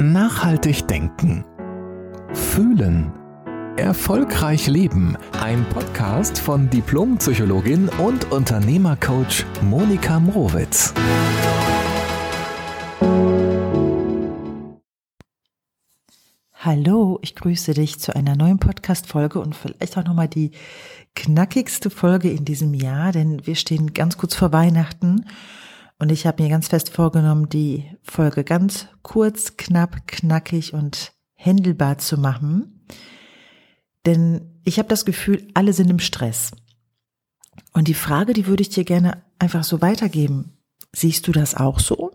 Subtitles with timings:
[0.00, 1.44] Nachhaltig denken.
[2.32, 3.12] Fühlen.
[3.76, 5.16] Erfolgreich leben.
[5.40, 10.92] Ein Podcast von Diplompsychologin und Unternehmercoach Monika Mrowitz.
[16.54, 20.50] Hallo, ich grüße dich zu einer neuen Podcast-Folge und vielleicht auch nochmal die
[21.14, 25.24] knackigste Folge in diesem Jahr, denn wir stehen ganz kurz vor Weihnachten
[26.04, 31.96] und ich habe mir ganz fest vorgenommen, die Folge ganz kurz, knapp, knackig und händelbar
[31.96, 32.84] zu machen.
[34.04, 36.50] Denn ich habe das Gefühl, alle sind im Stress.
[37.72, 40.58] Und die Frage, die würde ich dir gerne einfach so weitergeben.
[40.92, 42.10] Siehst du das auch so?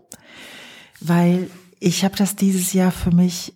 [1.00, 1.50] Weil
[1.80, 3.54] ich habe das dieses Jahr für mich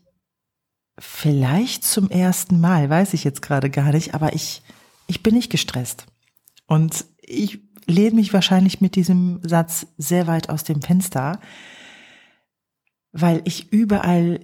[0.99, 4.63] vielleicht zum ersten Mal, weiß ich jetzt gerade gar nicht, aber ich,
[5.07, 6.07] ich bin nicht gestresst.
[6.67, 11.41] Und ich lehne mich wahrscheinlich mit diesem Satz sehr weit aus dem Fenster,
[13.13, 14.41] weil ich überall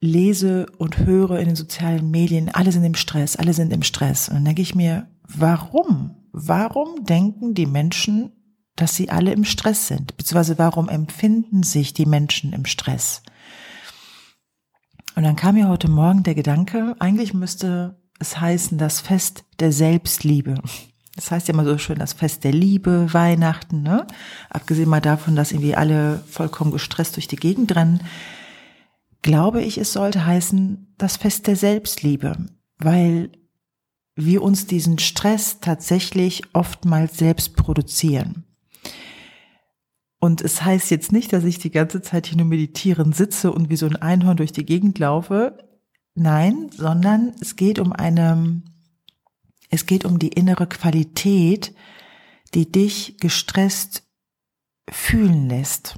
[0.00, 4.28] lese und höre in den sozialen Medien, alle sind im Stress, alle sind im Stress.
[4.28, 6.16] Und dann denke ich mir, warum?
[6.32, 8.32] Warum denken die Menschen,
[8.76, 10.16] dass sie alle im Stress sind?
[10.16, 13.22] Beziehungsweise warum empfinden sich die Menschen im Stress?
[15.16, 19.72] Und dann kam mir heute Morgen der Gedanke, eigentlich müsste es heißen, das Fest der
[19.72, 20.62] Selbstliebe.
[21.18, 24.06] Das heißt ja immer so schön, das Fest der Liebe, Weihnachten, ne?
[24.50, 28.04] Abgesehen mal davon, dass irgendwie alle vollkommen gestresst durch die Gegend rennen,
[29.22, 32.36] glaube ich, es sollte heißen, das Fest der Selbstliebe,
[32.78, 33.32] weil
[34.14, 38.44] wir uns diesen Stress tatsächlich oftmals selbst produzieren.
[40.20, 43.70] Und es heißt jetzt nicht, dass ich die ganze Zeit hier nur meditieren sitze und
[43.70, 45.58] wie so ein Einhorn durch die Gegend laufe.
[46.14, 48.62] Nein, sondern es geht um eine
[49.70, 51.74] es geht um die innere Qualität,
[52.54, 54.04] die dich gestresst
[54.90, 55.96] fühlen lässt.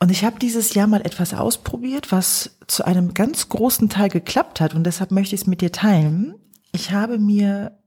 [0.00, 4.60] Und ich habe dieses Jahr mal etwas ausprobiert, was zu einem ganz großen Teil geklappt
[4.60, 6.34] hat und deshalb möchte ich es mit dir teilen.
[6.72, 7.78] Ich habe mir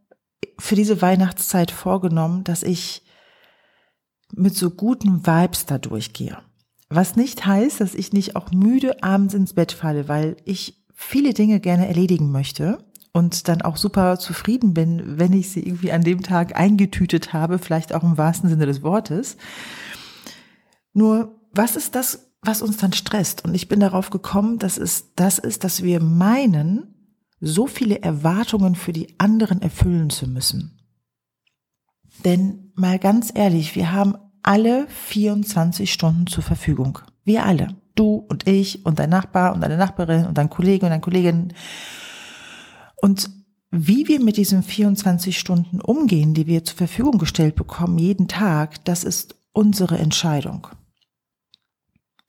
[0.60, 3.04] für diese Weihnachtszeit vorgenommen, dass ich
[4.34, 6.38] mit so guten Vibes da durchgehe.
[6.90, 11.34] Was nicht heißt, dass ich nicht auch müde abends ins Bett falle, weil ich viele
[11.34, 16.04] Dinge gerne erledigen möchte und dann auch super zufrieden bin, wenn ich sie irgendwie an
[16.04, 19.38] dem Tag eingetütet habe, vielleicht auch im wahrsten Sinne des Wortes.
[20.94, 23.44] Nur, was ist das, was uns dann stresst?
[23.44, 26.92] Und ich bin darauf gekommen, dass es das ist, dass wir meinen,
[27.42, 30.78] so viele Erwartungen für die anderen erfüllen zu müssen.
[32.24, 37.00] Denn mal ganz ehrlich, wir haben alle 24 Stunden zur Verfügung.
[37.24, 37.76] Wir alle.
[37.96, 41.54] Du und ich und dein Nachbar und deine Nachbarin und dein Kollege und deine Kollegin
[43.02, 43.30] und
[43.72, 48.84] wie wir mit diesen 24 Stunden umgehen, die wir zur Verfügung gestellt bekommen, jeden Tag,
[48.86, 50.68] das ist unsere Entscheidung.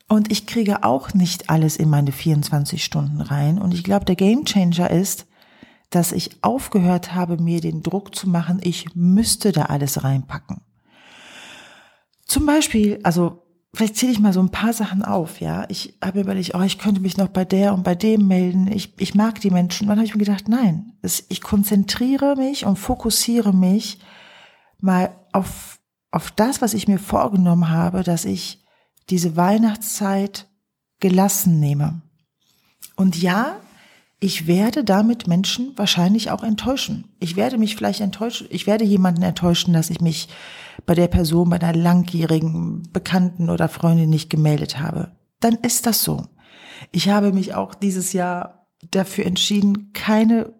[0.09, 3.59] Und ich kriege auch nicht alles in meine 24 Stunden rein.
[3.59, 5.27] Und ich glaube, der Game Changer ist,
[5.91, 10.63] dass ich aufgehört habe, mir den Druck zu machen, ich müsste da alles reinpacken.
[12.25, 13.43] Zum Beispiel, also
[13.75, 15.65] vielleicht zähle ich mal so ein paar Sachen auf, ja.
[15.69, 18.71] Ich habe überlegt, oh, ich könnte mich noch bei der und bei dem melden.
[18.71, 19.85] Ich, ich mag die Menschen.
[19.85, 23.99] Und dann habe ich mir gedacht, nein, ich konzentriere mich und fokussiere mich
[24.81, 25.79] mal auf,
[26.11, 28.63] auf das, was ich mir vorgenommen habe, dass ich
[29.09, 30.49] diese Weihnachtszeit
[31.01, 32.03] gelassen nehme.
[32.97, 33.57] Und ja,
[34.23, 37.09] ich werde damit Menschen wahrscheinlich auch enttäuschen.
[37.19, 40.29] Ich werde mich vielleicht enttäuschen, ich werde jemanden enttäuschen, dass ich mich
[40.87, 45.11] bei der Person, bei einer langjährigen Bekannten oder Freundin nicht gemeldet habe.
[45.41, 46.27] Dann ist das so.
[46.93, 50.53] Ich habe mich auch dieses Jahr dafür entschieden, keine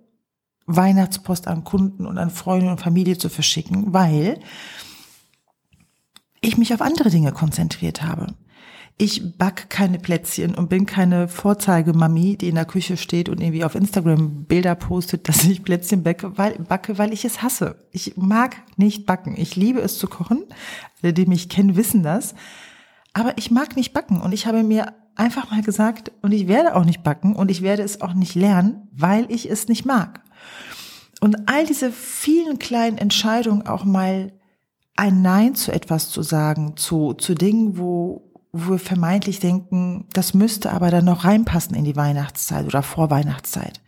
[0.67, 4.41] Weihnachtspost an Kunden und an Freunde und Familie zu verschicken, weil
[6.41, 8.35] ich mich auf andere Dinge konzentriert habe.
[8.99, 13.65] Ich back keine Plätzchen und bin keine Vorzeigemami, die in der Küche steht und irgendwie
[13.65, 17.77] auf Instagram Bilder postet, dass ich Plätzchen backe, weil, backe, weil ich es hasse.
[17.91, 19.35] Ich mag nicht backen.
[19.37, 20.45] Ich liebe es zu kochen.
[21.03, 22.35] Alle, die mich kennen, wissen das.
[23.13, 26.77] Aber ich mag nicht backen und ich habe mir einfach mal gesagt, und ich werde
[26.77, 30.23] auch nicht backen und ich werde es auch nicht lernen, weil ich es nicht mag.
[31.21, 34.33] Und all diese vielen kleinen Entscheidungen auch mal
[34.97, 40.35] ein Nein zu etwas zu sagen, zu, zu Dingen, wo, wo wir vermeintlich denken, das
[40.35, 43.81] müsste aber dann noch reinpassen in die Weihnachtszeit oder Vorweihnachtszeit.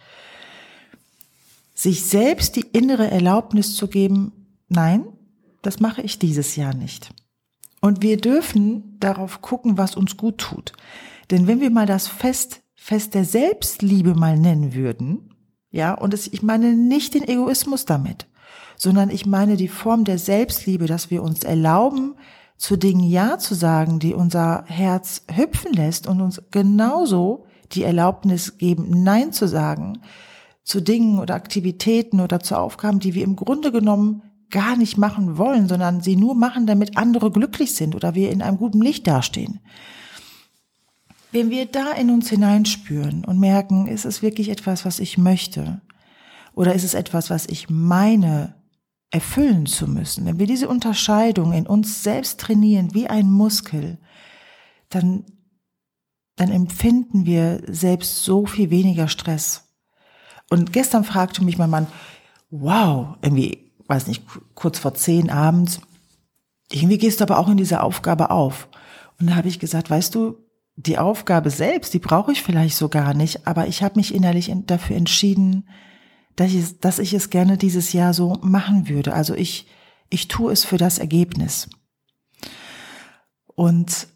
[1.75, 4.32] Sich selbst die innere Erlaubnis zu geben,
[4.69, 5.05] nein,
[5.62, 7.11] das mache ich dieses Jahr nicht.
[7.81, 10.72] Und wir dürfen darauf gucken, was uns gut tut.
[11.31, 15.34] Denn wenn wir mal das Fest, Fest der Selbstliebe mal nennen würden,
[15.70, 18.26] ja, und es, ich meine nicht den Egoismus damit,
[18.76, 22.14] sondern ich meine die Form der Selbstliebe, dass wir uns erlauben,
[22.56, 28.59] zu Dingen Ja zu sagen, die unser Herz hüpfen lässt und uns genauso die Erlaubnis
[28.59, 30.01] geben, Nein zu sagen
[30.65, 35.37] zu Dingen oder Aktivitäten oder zu Aufgaben, die wir im Grunde genommen gar nicht machen
[35.37, 39.06] wollen, sondern sie nur machen, damit andere glücklich sind oder wir in einem guten Licht
[39.06, 39.61] dastehen.
[41.33, 45.81] Wenn wir da in uns hineinspüren und merken, ist es wirklich etwas, was ich möchte?
[46.55, 48.55] Oder ist es etwas, was ich meine,
[49.14, 50.26] erfüllen zu müssen?
[50.26, 53.99] Wenn wir diese Unterscheidung in uns selbst trainieren wie ein Muskel,
[54.90, 55.25] dann,
[56.34, 59.72] dann empfinden wir selbst so viel weniger Stress.
[60.50, 61.87] Und gestern fragte mich mein Mann,
[62.50, 64.25] wow, irgendwie, weiß nicht,
[64.55, 65.81] kurz vor zehn abends,
[66.72, 68.69] irgendwie gehst du aber auch in diese Aufgabe auf.
[69.20, 70.38] Und da habe ich gesagt, weißt du,
[70.75, 74.52] die Aufgabe selbst, die brauche ich vielleicht so gar nicht, aber ich habe mich innerlich
[74.67, 75.69] dafür entschieden,
[76.36, 79.14] dass ich, dass ich es gerne dieses Jahr so machen würde.
[79.14, 79.66] Also ich,
[80.10, 81.69] ich tue es für das Ergebnis.
[83.46, 84.08] Und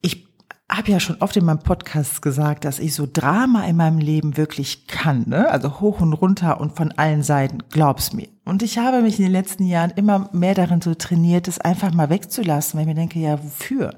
[0.00, 0.26] ich
[0.70, 4.36] habe ja schon oft in meinem Podcast gesagt, dass ich so Drama in meinem Leben
[4.36, 5.50] wirklich kann, ne?
[5.50, 8.28] also hoch und runter und von allen Seiten, glaub's mir.
[8.44, 11.92] Und ich habe mich in den letzten Jahren immer mehr darin so trainiert, es einfach
[11.92, 13.94] mal wegzulassen, weil ich mir denke, ja, wofür?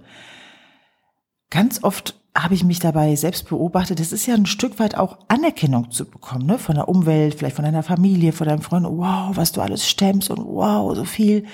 [1.50, 5.18] ganz oft habe ich mich dabei selbst beobachtet, es ist ja ein Stück weit auch
[5.28, 6.58] Anerkennung zu bekommen, ne?
[6.58, 10.30] von der Umwelt, vielleicht von deiner Familie, von deinem Freund, wow, was du alles stemmst
[10.30, 11.44] und wow, so viel.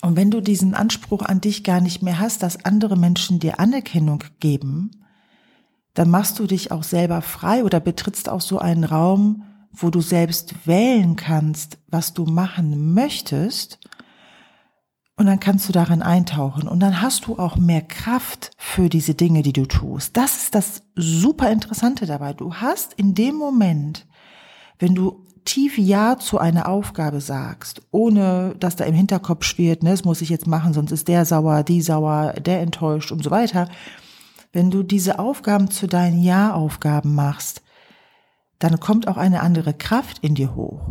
[0.00, 3.60] Und wenn du diesen Anspruch an dich gar nicht mehr hast, dass andere Menschen dir
[3.60, 4.90] Anerkennung geben,
[5.92, 10.00] dann machst du dich auch selber frei oder betrittst auch so einen Raum, wo du
[10.00, 13.78] selbst wählen kannst, was du machen möchtest
[15.20, 19.12] und dann kannst du darin eintauchen und dann hast du auch mehr Kraft für diese
[19.12, 20.16] Dinge, die du tust.
[20.16, 22.32] Das ist das super Interessante dabei.
[22.32, 24.06] Du hast in dem Moment,
[24.78, 29.90] wenn du tief Ja zu einer Aufgabe sagst, ohne dass da im Hinterkopf schwirrt, ne,
[29.90, 33.30] das muss ich jetzt machen, sonst ist der sauer, die sauer, der enttäuscht und so
[33.30, 33.68] weiter.
[34.54, 37.60] Wenn du diese Aufgaben zu deinen Ja-Aufgaben machst,
[38.60, 40.90] dann kommt auch eine andere Kraft in dir hoch.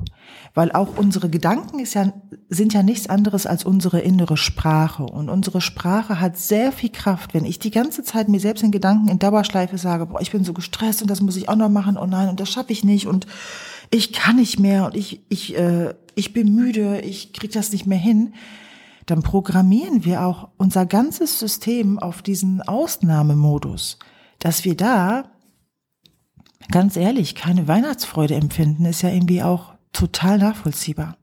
[0.55, 2.11] Weil auch unsere Gedanken ist ja,
[2.49, 5.03] sind ja nichts anderes als unsere innere Sprache.
[5.03, 7.35] Und unsere Sprache hat sehr viel Kraft.
[7.35, 10.43] Wenn ich die ganze Zeit mir selbst in Gedanken in Dauerschleife sage, boah, ich bin
[10.43, 12.83] so gestresst und das muss ich auch noch machen, oh nein, und das schaffe ich
[12.83, 13.27] nicht und
[13.91, 17.85] ich kann nicht mehr und ich, ich, äh, ich bin müde, ich krieg das nicht
[17.85, 18.33] mehr hin,
[19.05, 23.99] dann programmieren wir auch unser ganzes System auf diesen Ausnahmemodus,
[24.39, 25.25] dass wir da
[26.71, 31.17] ganz ehrlich, keine Weihnachtsfreude empfinden, ist ja irgendwie auch total nachvollziehbar.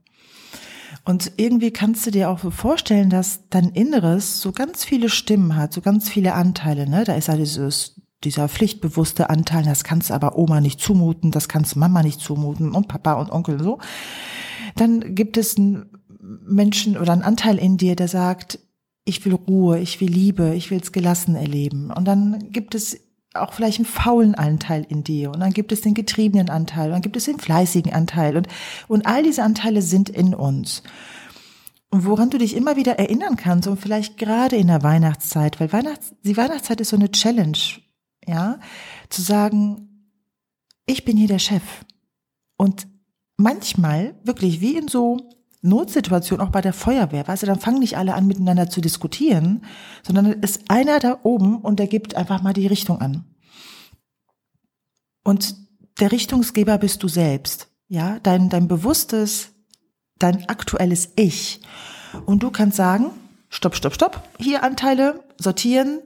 [1.05, 5.71] Und irgendwie kannst du dir auch vorstellen, dass dein Inneres so ganz viele Stimmen hat,
[5.71, 6.89] so ganz viele Anteile.
[6.89, 7.05] Ne?
[7.05, 11.77] Da ist ja dieses, dieser pflichtbewusste Anteil, das kannst aber Oma nicht zumuten, das kannst
[11.77, 13.79] Mama nicht zumuten und Papa und Onkel so.
[14.75, 15.85] Dann gibt es einen
[16.45, 18.59] Menschen oder einen Anteil in dir, der sagt,
[19.05, 21.89] ich will Ruhe, ich will Liebe, ich will es gelassen erleben.
[21.89, 22.99] Und dann gibt es
[23.41, 26.93] auch vielleicht einen faulen Anteil in dir und dann gibt es den getriebenen Anteil und
[26.93, 28.47] dann gibt es den fleißigen Anteil und,
[28.87, 30.83] und all diese Anteile sind in uns.
[31.89, 35.71] Und woran du dich immer wieder erinnern kannst und vielleicht gerade in der Weihnachtszeit, weil
[35.71, 37.57] Weihnachts, die Weihnachtszeit ist so eine Challenge,
[38.25, 38.59] ja,
[39.09, 40.11] zu sagen,
[40.85, 41.63] ich bin hier der Chef.
[42.57, 42.87] Und
[43.37, 45.29] manchmal, wirklich wie in so
[45.61, 49.65] Notsituation auch bei der Feuerwehr, weißt du, dann fangen nicht alle an miteinander zu diskutieren,
[50.03, 53.25] sondern ist einer da oben und der gibt einfach mal die Richtung an.
[55.23, 55.55] Und
[55.99, 59.49] der Richtungsgeber bist du selbst, ja, dein, dein bewusstes,
[60.19, 61.61] dein aktuelles Ich.
[62.25, 63.11] Und du kannst sagen,
[63.49, 66.01] stopp, stopp, stopp, hier Anteile sortieren,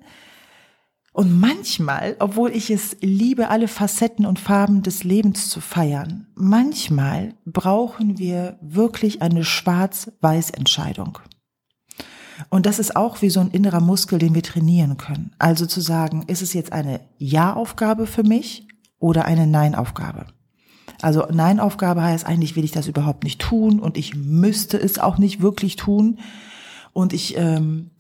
[1.14, 7.34] und manchmal, obwohl ich es liebe, alle Facetten und Farben des Lebens zu feiern, manchmal
[7.46, 11.20] brauchen wir wirklich eine Schwarz-Weiß-Entscheidung.
[12.50, 15.32] Und das ist auch wie so ein innerer Muskel, den wir trainieren können.
[15.38, 20.28] Also zu sagen, ist es jetzt eine Ja-Aufgabe für mich oder eine Nein-Aufgabe?
[21.02, 25.18] Also Nein-Aufgabe heißt eigentlich, will ich das überhaupt nicht tun und ich müsste es auch
[25.18, 26.20] nicht wirklich tun.
[26.94, 27.92] Und ich ähm,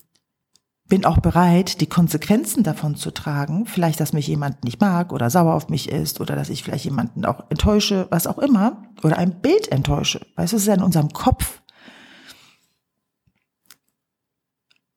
[0.91, 3.65] bin auch bereit, die Konsequenzen davon zu tragen.
[3.65, 6.83] Vielleicht, dass mich jemand nicht mag oder sauer auf mich ist oder dass ich vielleicht
[6.83, 10.19] jemanden auch enttäusche, was auch immer, oder ein Bild enttäusche.
[10.35, 11.61] Weißt du, es ist ja in unserem Kopf.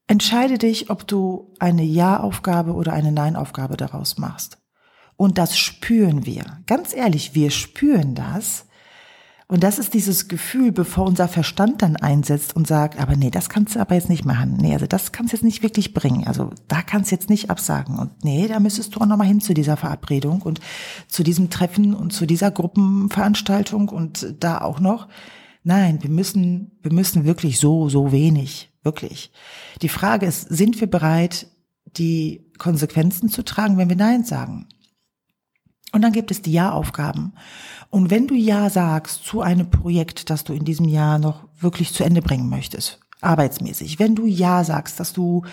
[0.08, 4.58] Entscheide dich, ob du eine Ja-Aufgabe oder eine Nein-Aufgabe daraus machst.
[5.14, 6.58] Und das spüren wir.
[6.66, 8.66] Ganz ehrlich, wir spüren das,
[9.46, 13.50] und das ist dieses Gefühl, bevor unser Verstand dann einsetzt und sagt, aber nee, das
[13.50, 14.56] kannst du aber jetzt nicht machen.
[14.58, 16.26] Nee, also das kannst du jetzt nicht wirklich bringen.
[16.26, 17.98] Also da kannst du jetzt nicht absagen.
[17.98, 20.60] Und nee, da müsstest du auch nochmal hin zu dieser Verabredung und
[21.08, 25.08] zu diesem Treffen und zu dieser Gruppenveranstaltung und da auch noch.
[25.62, 28.70] Nein, wir müssen, wir müssen wirklich so, so wenig.
[28.82, 29.30] Wirklich.
[29.82, 31.48] Die Frage ist, sind wir bereit,
[31.96, 34.68] die Konsequenzen zu tragen, wenn wir Nein sagen?
[35.94, 37.34] Und dann gibt es die Ja-Aufgaben.
[37.88, 41.92] Und wenn du Ja sagst zu einem Projekt, das du in diesem Jahr noch wirklich
[41.92, 45.44] zu Ende bringen möchtest, arbeitsmäßig, wenn du Ja sagst, dass du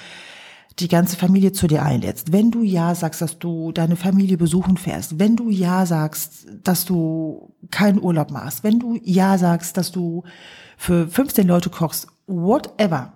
[0.80, 4.78] die ganze Familie zu dir einlädst, wenn du Ja sagst, dass du deine Familie besuchen
[4.78, 9.92] fährst, wenn du Ja sagst, dass du keinen Urlaub machst, wenn du Ja sagst, dass
[9.92, 10.24] du
[10.76, 13.14] für 15 Leute kochst, whatever,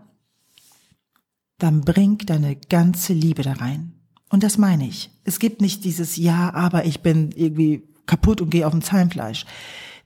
[1.58, 3.95] dann bring deine ganze Liebe da rein.
[4.30, 5.12] Und das meine ich.
[5.24, 9.46] Es gibt nicht dieses Ja, aber ich bin irgendwie kaputt und gehe auf dem Zahnfleisch.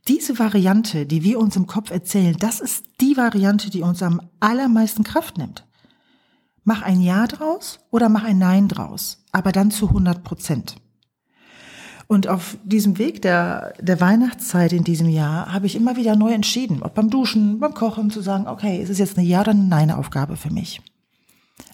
[0.08, 4.22] Diese Variante, die wir uns im Kopf erzählen, das ist die Variante, die uns am
[4.40, 5.66] allermeisten Kraft nimmt.
[6.64, 10.76] Mach ein Ja draus oder mach ein Nein draus, aber dann zu 100 Prozent.
[12.08, 16.32] Und auf diesem Weg der, der Weihnachtszeit in diesem Jahr habe ich immer wieder neu
[16.34, 19.52] entschieden, ob beim Duschen, beim Kochen, zu sagen, okay, ist es jetzt eine Ja- oder
[19.52, 20.82] eine Nein-Aufgabe für mich.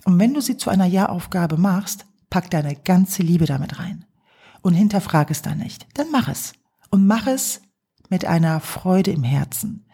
[0.04, 4.06] Und wenn du sie zu einer Ja-Aufgabe machst, pack deine ganze Liebe damit rein.
[4.62, 5.86] Und hinterfrag es dann nicht.
[5.94, 6.54] Dann mach es.
[6.90, 7.62] Und mach es
[8.10, 9.86] mit einer Freude im Herzen.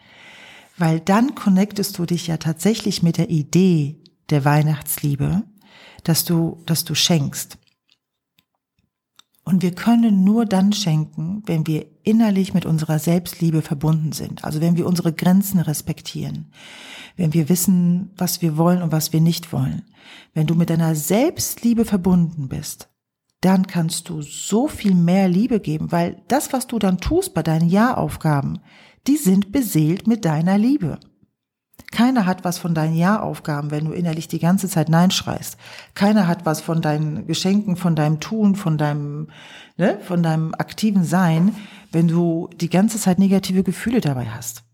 [0.78, 5.42] Weil dann connectest du dich ja tatsächlich mit der Idee der Weihnachtsliebe,
[6.04, 7.58] dass du, dass du schenkst.
[9.44, 14.44] Und wir können nur dann schenken, wenn wir innerlich mit unserer Selbstliebe verbunden sind.
[14.44, 16.52] Also wenn wir unsere Grenzen respektieren.
[17.16, 19.82] Wenn wir wissen, was wir wollen und was wir nicht wollen.
[20.32, 22.88] Wenn du mit deiner Selbstliebe verbunden bist,
[23.40, 27.42] dann kannst du so viel mehr Liebe geben, weil das, was du dann tust bei
[27.42, 28.60] deinen Jahraufgaben,
[29.08, 31.00] die sind beseelt mit deiner Liebe.
[31.92, 35.56] Keiner hat was von deinen Jahraufgaben, wenn du innerlich die ganze Zeit Nein schreist.
[35.94, 39.28] Keiner hat was von deinen Geschenken, von deinem Tun, von deinem,
[39.76, 41.54] ne, von deinem aktiven Sein,
[41.92, 44.64] wenn du die ganze Zeit negative Gefühle dabei hast.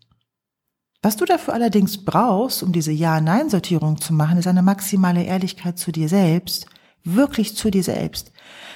[1.01, 5.91] Was du dafür allerdings brauchst, um diese Ja-Nein-Sortierung zu machen, ist eine maximale Ehrlichkeit zu
[5.91, 6.65] dir selbst,
[7.03, 8.31] wirklich zu dir selbst.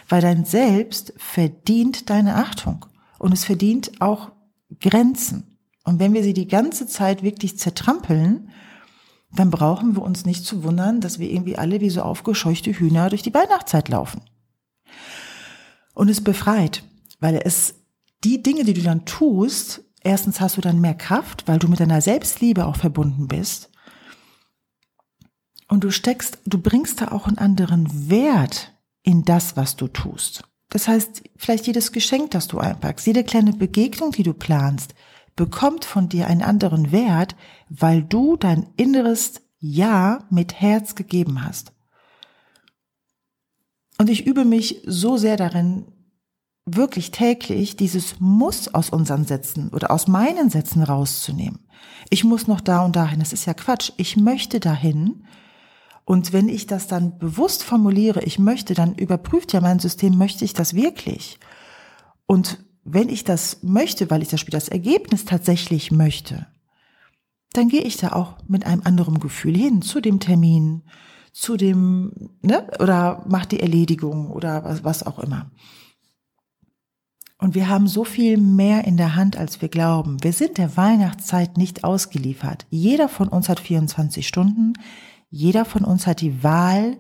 [0.07, 2.85] Weil dein Selbst verdient deine Achtung
[3.19, 4.31] und es verdient auch
[4.79, 5.52] Grenzen.
[5.83, 8.49] Und wenn wir sie die ganze Zeit wirklich zertrampeln,
[9.35, 13.09] dann brauchen wir uns nicht zu wundern, dass wir irgendwie alle wie so aufgescheuchte Hühner
[13.09, 14.21] durch die Weihnachtszeit laufen.
[15.93, 16.83] Und es befreit,
[17.19, 17.75] weil es
[18.23, 21.79] die Dinge, die du dann tust, erstens hast du dann mehr Kraft, weil du mit
[21.79, 23.69] deiner Selbstliebe auch verbunden bist.
[25.67, 30.43] Und du steckst, du bringst da auch einen anderen Wert in das, was du tust.
[30.69, 34.93] Das heißt, vielleicht jedes Geschenk, das du einpackst, jede kleine Begegnung, die du planst,
[35.35, 37.35] bekommt von dir einen anderen Wert,
[37.69, 41.73] weil du dein inneres Ja mit Herz gegeben hast.
[43.97, 45.85] Und ich übe mich so sehr darin,
[46.65, 51.59] wirklich täglich dieses Muss aus unseren Sätzen oder aus meinen Sätzen rauszunehmen.
[52.09, 53.19] Ich muss noch da und dahin.
[53.19, 53.91] Das ist ja Quatsch.
[53.97, 55.25] Ich möchte dahin.
[56.05, 60.45] Und wenn ich das dann bewusst formuliere, ich möchte, dann überprüft ja mein System, möchte
[60.45, 61.39] ich das wirklich?
[62.25, 66.47] Und wenn ich das möchte, weil ich das Spiel das Ergebnis tatsächlich möchte,
[67.53, 70.83] dann gehe ich da auch mit einem anderen Gefühl hin zu dem Termin,
[71.31, 75.51] zu dem, ne, oder mach die Erledigung oder was, was auch immer.
[77.37, 80.23] Und wir haben so viel mehr in der Hand, als wir glauben.
[80.23, 82.65] Wir sind der Weihnachtszeit nicht ausgeliefert.
[82.69, 84.73] Jeder von uns hat 24 Stunden.
[85.29, 86.97] Jeder von uns hat die Wahl,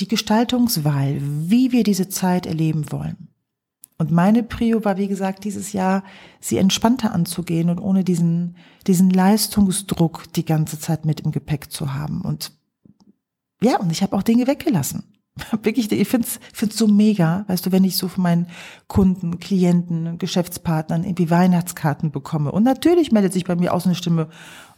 [0.00, 3.29] die Gestaltungswahl, wie wir diese Zeit erleben wollen.
[4.00, 6.04] Und meine Prio war, wie gesagt, dieses Jahr,
[6.40, 11.92] sie entspannter anzugehen und ohne diesen, diesen Leistungsdruck die ganze Zeit mit im Gepäck zu
[11.92, 12.22] haben.
[12.22, 12.52] Und
[13.62, 15.04] ja, und ich habe auch Dinge weggelassen.
[15.62, 18.46] Wirklich, ich finde es find's so mega, weißt du, wenn ich so von meinen
[18.88, 22.52] Kunden, Klienten, Geschäftspartnern irgendwie Weihnachtskarten bekomme.
[22.52, 24.30] Und natürlich meldet sich bei mir aus eine Stimme,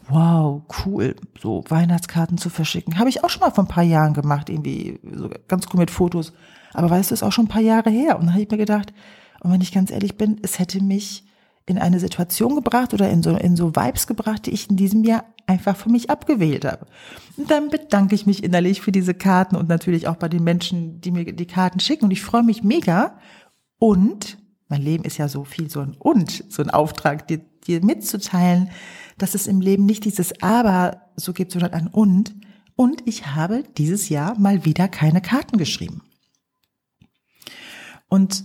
[0.09, 2.99] wow, cool, so Weihnachtskarten zu verschicken.
[2.99, 5.93] Habe ich auch schon mal vor ein paar Jahren gemacht, irgendwie so ganz cool mit
[5.93, 6.33] Fotos.
[6.73, 8.19] Aber weißt du, ist auch schon ein paar Jahre her.
[8.19, 8.93] Und dann habe ich mir gedacht,
[9.41, 11.25] und wenn ich ganz ehrlich bin, es hätte mich
[11.67, 15.05] in eine Situation gebracht oder in so, in so Vibes gebracht, die ich in diesem
[15.05, 16.87] Jahr einfach für mich abgewählt habe.
[17.37, 21.01] Und dann bedanke ich mich innerlich für diese Karten und natürlich auch bei den Menschen,
[21.01, 22.07] die mir die Karten schicken.
[22.07, 23.19] Und ich freue mich mega.
[23.79, 24.39] Und
[24.69, 28.71] mein Leben ist ja so viel so ein Und, so ein Auftrag, dir, dir mitzuteilen,
[29.19, 32.35] dass es im Leben nicht dieses Aber so gibt, sondern ein Und.
[32.75, 36.03] Und ich habe dieses Jahr mal wieder keine Karten geschrieben.
[38.13, 38.45] Und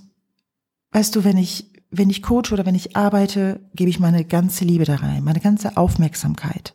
[0.92, 4.64] weißt du, wenn ich, wenn ich coache oder wenn ich arbeite, gebe ich meine ganze
[4.64, 6.74] Liebe da rein, meine ganze Aufmerksamkeit.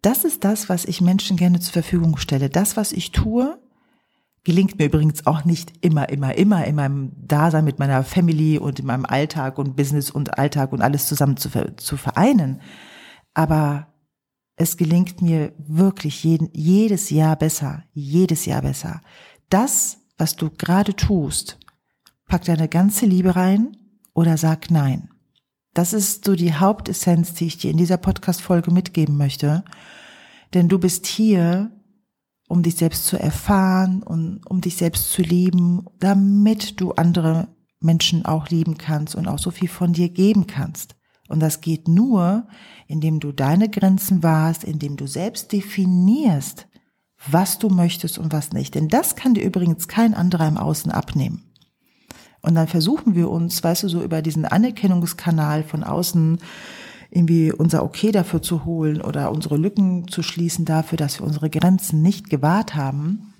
[0.00, 2.48] Das ist das, was ich Menschen gerne zur Verfügung stelle.
[2.48, 3.58] Das, was ich tue,
[4.44, 8.78] gelingt mir übrigens auch nicht immer, immer, immer in meinem Dasein mit meiner Family und
[8.78, 12.60] in meinem Alltag und Business und Alltag und alles zusammen zu, zu vereinen.
[13.34, 13.88] Aber
[14.54, 19.00] es gelingt mir wirklich jeden, jedes Jahr besser, jedes Jahr besser.
[19.48, 21.58] Das, was du gerade tust,
[22.30, 23.76] pack deine ganze Liebe rein
[24.14, 25.10] oder sag nein.
[25.74, 29.64] Das ist so die Hauptessenz, die ich dir in dieser Podcast-Folge mitgeben möchte.
[30.54, 31.72] Denn du bist hier,
[32.48, 37.48] um dich selbst zu erfahren und um dich selbst zu lieben, damit du andere
[37.80, 40.94] Menschen auch lieben kannst und auch so viel von dir geben kannst.
[41.28, 42.46] Und das geht nur,
[42.86, 46.68] indem du deine Grenzen wahrst, indem du selbst definierst,
[47.28, 48.76] was du möchtest und was nicht.
[48.76, 51.49] Denn das kann dir übrigens kein anderer im Außen abnehmen.
[52.42, 56.38] Und dann versuchen wir uns, weißt du, so über diesen Anerkennungskanal von außen
[57.10, 61.50] irgendwie unser Okay dafür zu holen oder unsere Lücken zu schließen dafür, dass wir unsere
[61.50, 63.34] Grenzen nicht gewahrt haben,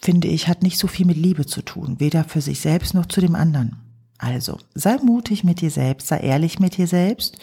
[0.00, 3.06] finde ich, hat nicht so viel mit Liebe zu tun, weder für sich selbst noch
[3.06, 3.76] zu dem anderen.
[4.18, 7.38] Also, sei mutig mit dir selbst, sei ehrlich mit dir selbst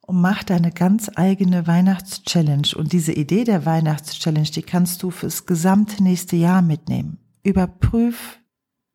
[0.00, 2.76] und mach deine ganz eigene Weihnachtschallenge.
[2.76, 7.18] Und diese Idee der Weihnachtschallenge, die kannst du fürs gesamte nächste Jahr mitnehmen.
[7.42, 8.40] Überprüf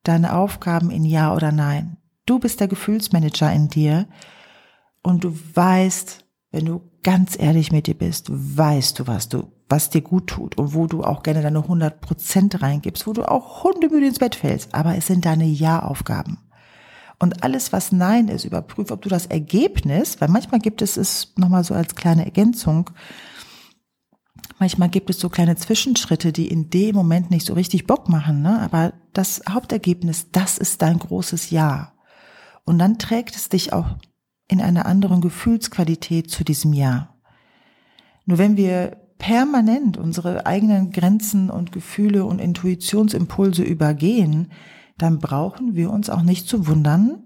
[0.04, 1.98] deine Aufgaben in Ja oder Nein.
[2.26, 4.08] Du bist der Gefühlsmanager in dir
[5.04, 9.90] und du weißt, wenn du ganz ehrlich mit dir bist, weißt du, was du, was
[9.90, 13.64] dir gut tut und wo du auch gerne deine 100 Prozent reingibst, wo du auch
[13.64, 14.74] hundemüde ins Bett fällst.
[14.74, 16.40] Aber es sind deine Ja-Aufgaben.
[17.20, 21.34] Und alles, was Nein ist, überprüf, ob du das Ergebnis, weil manchmal gibt es es
[21.36, 22.92] nochmal so als kleine Ergänzung,
[24.60, 28.42] Manchmal gibt es so kleine Zwischenschritte, die in dem Moment nicht so richtig Bock machen,
[28.42, 28.60] ne?
[28.60, 31.94] aber das Hauptergebnis, das ist dein großes Ja.
[32.66, 33.98] Und dann trägt es dich auch
[34.48, 37.16] in einer anderen Gefühlsqualität zu diesem Ja.
[38.26, 44.52] Nur wenn wir permanent unsere eigenen Grenzen und Gefühle und Intuitionsimpulse übergehen,
[44.98, 47.24] dann brauchen wir uns auch nicht zu wundern,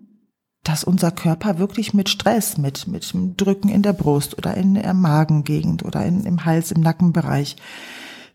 [0.64, 4.94] dass unser Körper wirklich mit Stress, mit, mit Drücken in der Brust oder in der
[4.94, 7.56] Magengegend oder in, im Hals, im Nackenbereich,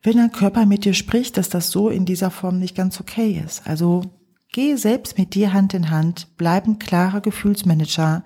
[0.03, 3.43] wenn dein Körper mit dir spricht, dass das so in dieser Form nicht ganz okay
[3.45, 3.67] ist.
[3.67, 4.03] Also
[4.53, 8.25] geh selbst mit dir Hand in Hand, bleib ein klarer Gefühlsmanager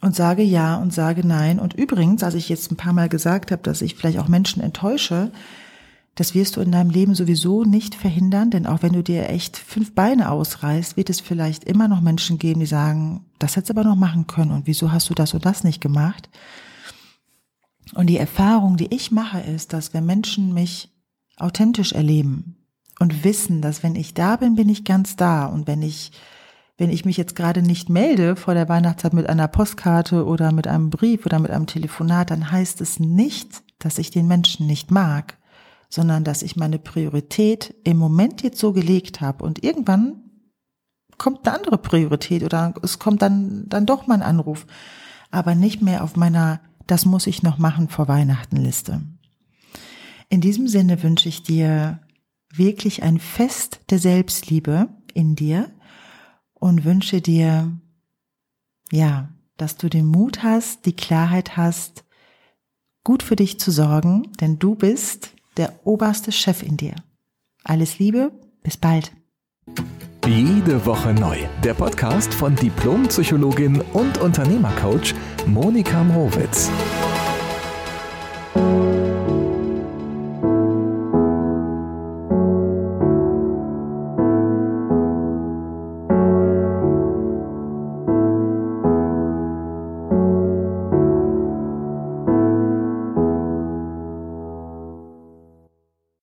[0.00, 1.58] und sage ja und sage nein.
[1.58, 4.62] Und übrigens, als ich jetzt ein paar Mal gesagt habe, dass ich vielleicht auch Menschen
[4.62, 5.32] enttäusche,
[6.16, 9.58] das wirst du in deinem Leben sowieso nicht verhindern, denn auch wenn du dir echt
[9.58, 13.74] fünf Beine ausreißt, wird es vielleicht immer noch Menschen geben, die sagen, das hättest du
[13.74, 16.30] aber noch machen können und wieso hast du das und das nicht gemacht?
[17.94, 20.90] Und die Erfahrung, die ich mache, ist, dass wenn Menschen mich
[21.36, 22.56] authentisch erleben
[22.98, 26.12] und wissen, dass wenn ich da bin, bin ich ganz da und wenn ich
[26.78, 30.66] wenn ich mich jetzt gerade nicht melde vor der Weihnachtszeit mit einer Postkarte oder mit
[30.66, 34.90] einem Brief oder mit einem Telefonat, dann heißt es nicht, dass ich den Menschen nicht
[34.90, 35.38] mag,
[35.88, 40.22] sondern dass ich meine Priorität im Moment jetzt so gelegt habe und irgendwann
[41.18, 44.66] kommt eine andere Priorität oder es kommt dann, dann doch mein Anruf,
[45.30, 49.02] aber nicht mehr auf meiner, das muss ich noch machen vor Weihnachten Liste.
[50.28, 52.00] In diesem Sinne wünsche ich dir
[52.52, 55.70] wirklich ein Fest der Selbstliebe in dir
[56.54, 57.70] und wünsche dir,
[58.90, 62.04] ja, dass du den Mut hast, die Klarheit hast,
[63.04, 66.94] gut für dich zu sorgen, denn du bist der oberste Chef in dir.
[67.64, 69.12] Alles Liebe, bis bald.
[70.26, 71.38] Jede Woche neu.
[71.62, 75.14] Der Podcast von Diplompsychologin und Unternehmercoach
[75.46, 76.70] Monika Mrowitz.